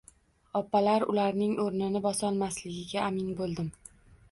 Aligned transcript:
Opalar 0.59 1.05
ularning 1.15 1.53
o`rnini 1.67 2.03
bosolmasligiga 2.07 3.07
amin 3.13 3.31
bo`ldim 3.45 3.73